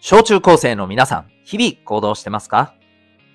[0.00, 2.74] 小中高生の皆さん、日々行動してますか？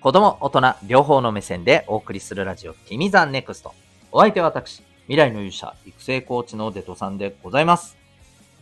[0.00, 3.74] 子供、大人、両方の目線でお送りするラジオ、君 the NEXT。
[4.10, 7.98] お相手は私、未来の勇者、育成コーチのデトさんでございます。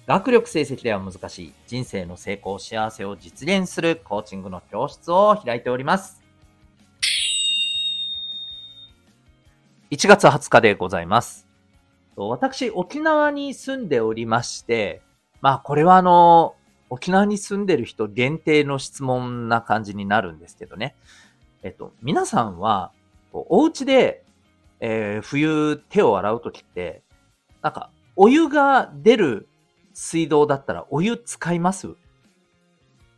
[0.06, 6.22] 学力成績では難しい人生の成功、幸せを実現するコーチングの教室を開いております。
[9.90, 11.46] 1月20日でございます。
[12.16, 15.00] 私、沖縄に住んでおりまして、
[15.42, 16.54] まあ、これはあの、
[16.90, 20.96] 沖縄に住んでる人限定の質問な感じになるんですけどね。
[21.62, 22.92] えっと、皆さんは、
[23.32, 24.24] お家で、
[24.80, 27.02] えー、冬手を洗うときって、
[27.62, 29.48] なんか、お湯が出る
[29.94, 31.88] 水道だったらお湯使います？
[31.88, 31.92] い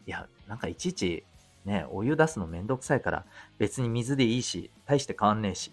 [0.07, 1.25] や、なんかいちいち
[1.65, 3.25] ね、お湯出すのめんどくさいから
[3.59, 5.73] 別に水でいいし、大して変わんねえし。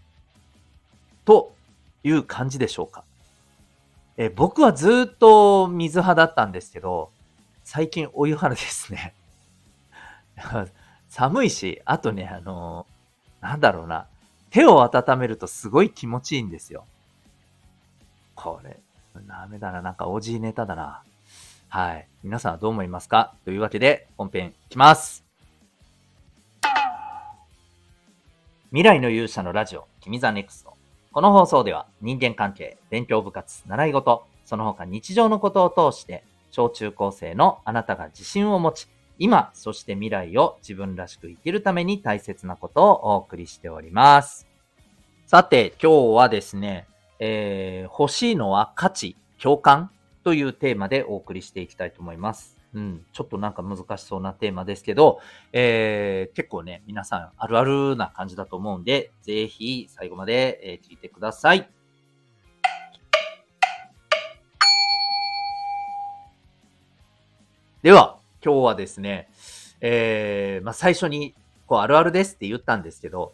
[1.25, 1.53] と
[2.03, 3.03] いう感じでしょうか。
[4.17, 7.11] え僕はずっと水派だったんですけど、
[7.72, 9.14] 最近お湯派ですね。
[11.08, 14.08] 寒いし、あとね、あのー、なんだろうな。
[14.50, 16.88] 手を温めるとすごい気持ちいいんですよ。
[18.34, 18.80] これ、
[19.28, 19.84] ダメだな。
[19.84, 21.03] なんかおじいネタだな。
[21.67, 22.08] はい。
[22.23, 23.36] 皆さんはどう思いますか？
[23.45, 25.23] というわけで、本編いきます。
[28.70, 30.75] 未来の勇者のラジオ、君 the NEXT。
[31.11, 44.47] この放送では人間関係、勉強部活、習い事、その他日常のことを通して、小中高生のあなたが自信を持ち、今、そして未来を自分らしく生きるために大切なことをお送りしております。
[45.25, 46.88] さて、今日はですね、
[47.20, 49.92] えー、欲しいのは価値、共感
[50.23, 52.58] というテーマでお送りしていきたいと思います。
[52.73, 55.20] うん、ちょっとなんか難しそうなテーマですけど、
[55.52, 61.78] えー、結構ね、皆さんあるあるな感じだと思うんで、ぜひ最後まで、聞いてください。
[67.81, 69.30] では、今日はですね、
[69.80, 71.33] えー、まあ、最初に、
[71.65, 73.31] こう、あるあるですって言ったんですけど、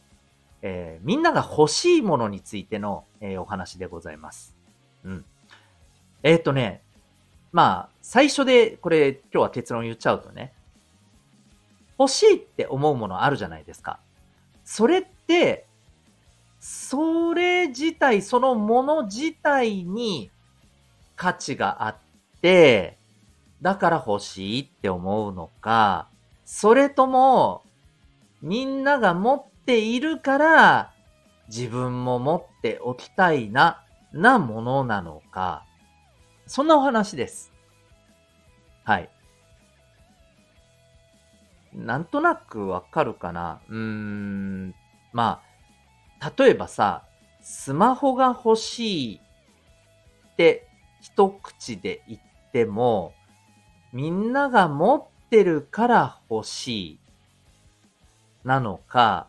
[0.62, 4.56] えー、みんなが欲しいものについての、えー、お話でございます。
[5.04, 5.26] うん。
[6.22, 6.84] えっ、とね、
[7.52, 10.54] まあ、最初で、これ、今日は結論言っちゃうとね、
[11.98, 13.98] 欲しいって思うものあるじゃないですか。
[14.64, 15.66] それって、
[16.60, 20.30] それ自体、そのもの自体に
[21.16, 21.96] 価値があっ
[22.44, 23.00] て、
[23.66, 26.08] だから欲しいって思うのか、
[26.46, 27.64] それとも、
[28.44, 30.94] みんなが持っているから、
[31.48, 33.84] 自分も持っておきたいな、
[34.14, 35.66] なものなのか、
[36.46, 37.52] そんなお話です。
[38.84, 39.10] はい。
[41.74, 44.76] なんとなくわかるかなうーん、
[45.12, 45.42] ま
[46.20, 47.04] あ、例えばさ、
[47.42, 49.22] スマホが欲しい
[50.34, 50.68] って
[51.02, 53.16] 一口で言っても、
[53.96, 57.00] みんなが持ってるから欲しい
[58.44, 59.28] なのか、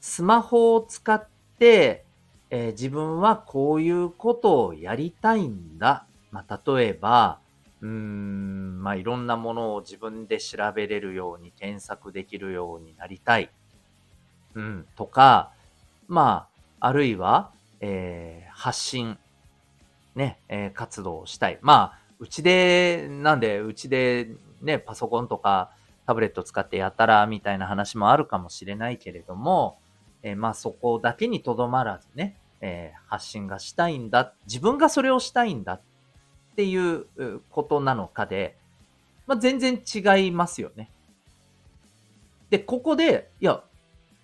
[0.00, 1.26] スマホを使っ
[1.58, 2.04] て、
[2.50, 6.06] えー、自分はこういうことをやりたいんだ。
[6.30, 7.40] まあ、例えば、
[7.80, 13.50] うーん、まあ、いろんなものを自分で調べれるように検索できるようになりたい。
[14.54, 15.50] うん、とか、
[16.06, 16.46] ま
[16.78, 19.18] あ、あるいは、えー、発信、
[20.14, 21.58] ね、えー、活動をしたい。
[21.60, 24.28] まあ、うちで、なんで、うちで
[24.60, 25.72] ね、パソコンとか
[26.06, 29.78] タブレット使ってやったら、みたいな話もあるかもしれないけれども、
[30.22, 35.80] えー、まあそこだけにとどまらずね、えー、発信がしたいんだ、自分がそれをしたいんだっ
[36.56, 37.06] ていう
[37.48, 38.58] ことなのかで、
[39.26, 40.90] まあ全然違いますよね。
[42.50, 43.64] で、ここで、いや、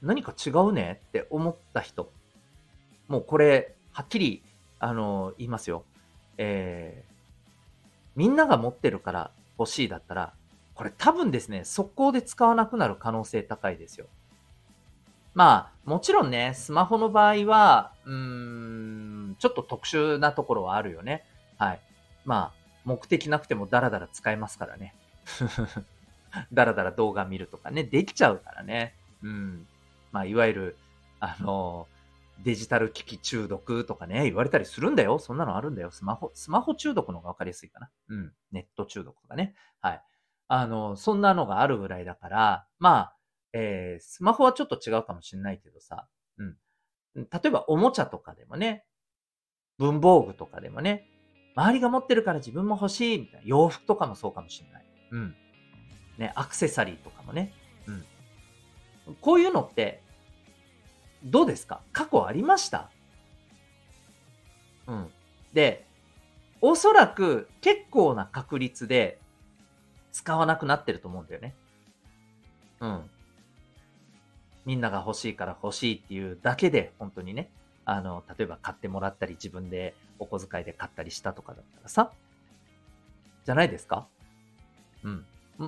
[0.02, 2.12] 何か違うねって思った人、
[3.08, 4.42] もうこれ、はっきり、
[4.80, 5.84] あの、言いますよ。
[6.36, 7.15] えー、
[8.16, 10.32] みんなが持ってるから欲しいだったら、
[10.74, 14.06] これ多分ですね、速攻で使わなくなる可能性高いですよ。
[15.34, 21.24] まあ、もちろんね、スマホの場合は、うーん、ちょっと特殊なところはあるよね。
[21.58, 21.80] はい。
[22.24, 24.94] まあ、目的なくてもダラダラ使えますからね。
[26.52, 28.94] ダラダラ動画見るとかね、できちゃうからね。
[29.22, 29.66] うん。
[30.12, 30.76] まあ、いわゆる、
[31.20, 31.86] あの
[32.44, 35.18] デジタル機器中毒とかね、言われたりするんだよ。
[35.18, 35.90] そんなのあるんだよ。
[35.90, 37.90] スマホ、スマホ中毒の方がわかりやすいかな。
[38.08, 38.32] うん。
[38.52, 39.54] ネット中毒とかね。
[39.80, 40.02] はい。
[40.48, 43.16] あの、そんなのがあるぐらいだから、まあ、
[43.52, 46.06] えー、スマホはちょっと違うかもしれないけどさ、
[46.38, 46.56] うん。
[47.14, 48.84] 例えばおもちゃとかでもね、
[49.78, 51.08] 文房具とかでもね、
[51.54, 53.46] 周りが持ってるから自分も欲しいみたいな。
[53.46, 54.86] 洋服とかもそうかもしれない。
[55.12, 55.36] うん。
[56.18, 57.52] ね、アクセサリーとかもね。
[57.86, 58.04] うん。
[59.20, 60.02] こういうのって、
[61.24, 61.80] どうですか？
[61.92, 62.90] 過去ありました？
[64.86, 65.08] うん。
[65.52, 65.86] で、
[66.60, 69.18] おそらく結構な確率で、
[70.12, 71.54] 使わなくなってると思うんだよね。
[72.80, 73.10] うん。
[74.64, 77.50] みんなが欲しいから欲しいっていうだけで、本当にね、
[77.84, 82.12] あの、例えば買ってもらったり、自分でお小遣いで買ったりしたとかだったらさ、
[83.44, 84.08] じゃないですか？
[85.04, 85.26] うん。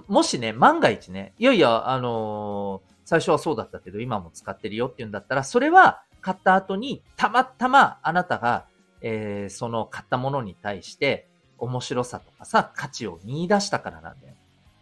[0.09, 8.67] もしね、万が一ね、いやいや、あのー、最初はそうだったけど、今も使ってるよっていうんだったら、それは買った後に、たまたまあなたが、
[9.01, 11.27] えー、その買ったものに対して、
[11.57, 14.35] 面白さとかさ、価値を見出したからなんだよ。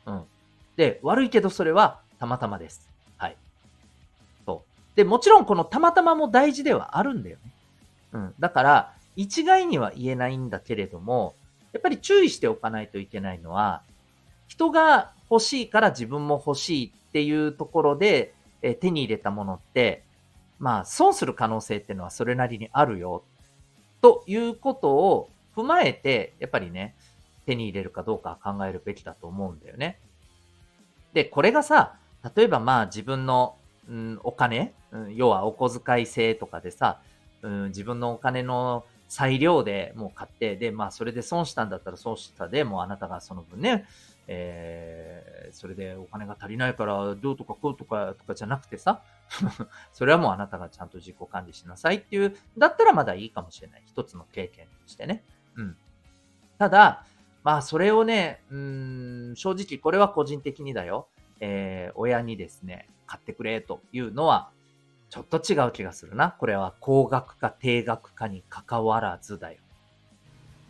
[0.07, 0.25] うん。
[0.77, 2.91] で、悪いけどそれはたまたまです。
[3.17, 3.37] はい。
[4.45, 4.97] そう。
[4.97, 7.53] で、もちろんこのたまたまも大事ではあるんだよね。
[8.11, 8.35] うん。
[8.41, 11.37] だから、一概には言えないんだけれども、
[11.73, 13.83] やっぱり注意しておかないといけないのは、
[14.49, 20.05] 人が欲しいから自分も欲しいっていうところで、え手に入れたものって、
[20.59, 23.25] まあ、損する可能性っていうのはそれなりにあるよ。
[24.03, 26.95] ということを踏まえて、やっぱりね、
[27.47, 29.99] 手に入れるかどうか考えるべきだと思うんだよね。
[31.15, 31.95] で、これがさ、
[32.37, 33.57] 例えばまあ自分の、
[33.89, 37.01] うん、お金、うん、要はお小遣い制とかでさ、
[37.41, 43.87] うん、自分のお金の裁量でもう買って、で、まあそれで損したんだったら損したで、もうあなたがその分ね、
[44.29, 45.16] えー、
[45.53, 49.03] それでお金が足りないからどうとかこうとかとかじゃなくてさ、
[49.93, 53.83] それはもうあなたがちゃんと自己管理しなさいっていう、だったらまだいいかもしれない。
[53.87, 55.25] 一つの経験としてね。
[55.57, 55.77] うん。
[56.59, 57.05] ただ、
[57.43, 61.09] まあそれをね、うん、正直これは個人的にだよ。
[61.41, 64.51] えー、親にですね、買ってくれというのは、
[65.11, 66.33] ちょっと違う気がするな。
[66.33, 69.59] これは高額か低額かに関わらずだよ。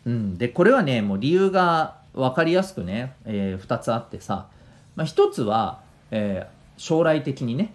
[0.05, 0.37] うん。
[0.37, 4.49] で、これはね、もう理由が分かりやすくね、えー、2つあってさ、
[4.97, 5.79] まあ、1つは、
[6.11, 7.71] えー、将来的にね、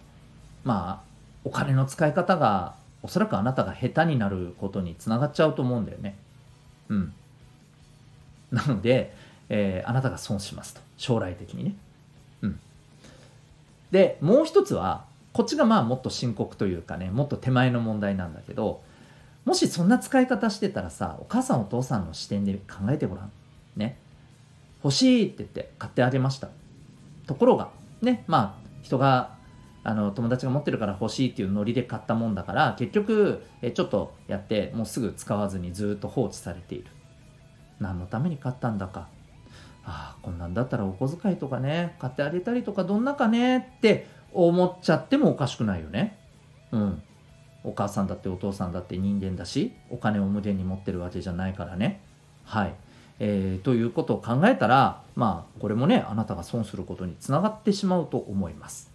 [0.64, 1.08] まあ、
[1.44, 6.16] お金の使い方がおそらくあなたが下手になることにつながっちゃうと思うんだよね。
[6.88, 7.14] うん。
[8.50, 9.14] なので、
[9.48, 10.80] えー、あなたが損しますと。
[10.98, 11.76] 将来的にね。
[12.42, 12.60] うん。
[13.92, 18.82] で、もう一つは、こっちがまあもっと深刻というかね、もっと手前の問題なんだけど、
[19.44, 23.32] もしそんな使い方してたらさ、お母さんお父さんの視点で考えてごらん。
[23.76, 23.96] ね。
[24.82, 26.48] 欲しいって言って買ってあげました。
[27.26, 27.70] ところが、
[28.00, 29.36] ね、まあ、人が、
[29.84, 36.90] あの、友達が持ってるから欲しいっていうノリで買ったもんだから、結局、えちょっとやって、もうすぐ使わずにずっと放置されている。
[37.80, 39.08] 何のために買ったんだか。
[39.84, 46.18] ああ、こんなんだったらお小遣いとかね、買ってあげたりとかどんなかねって思っちゃってもおかしくないよね。
[46.70, 47.02] うん。
[47.64, 52.00] お母さんだってお父さんだって人間だし、お金を無限に持ってるわけじゃないからね。
[52.44, 52.74] はい。
[53.24, 58.90] えー、ということを考えたら、まあ、これもね、あなたが損することにつながってしまうと思います。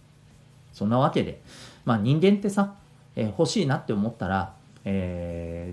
[0.74, 1.40] そんなわけで、
[1.86, 2.74] まあ、人間ってさ、
[3.16, 4.52] えー、欲しいなって思ったら、
[4.84, 5.72] え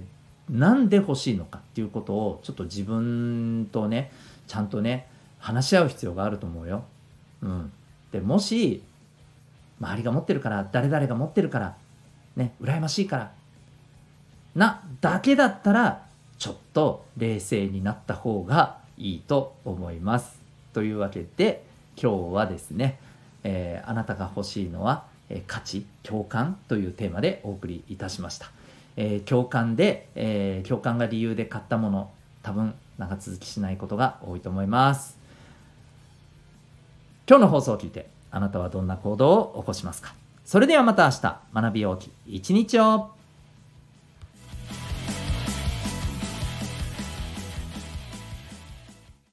[0.50, 4.10] ー、なんで欲しいのかっていうことを、ちょっと自分とね、
[4.48, 6.86] ちゃんとね、話し合う必要があると思うよ。
[7.42, 7.74] うん。
[8.14, 8.82] で、もし、
[9.82, 11.76] 周りが持ってるから、誰々が持ってるから、
[12.38, 13.32] ね、羨ましいから、
[14.56, 16.05] な、だけだったら、
[16.38, 20.40] ちょっと冷静になった方がいいと思います。
[20.74, 21.64] というわけで
[22.02, 23.00] 今日はですね、
[23.44, 28.52] えー、あなたが欲しいのは、えー、価値共感というテーマでお送りいたしました。
[28.98, 32.12] えー、共感で、え共感が理由で買ったもの
[32.44, 35.18] 多分長続きしないことが多いと思います。
[37.28, 40.14] 今日の放送を聞いてあなたはどんな行動を起こしますか？
[40.46, 43.10] それではまた明日学びようき一日を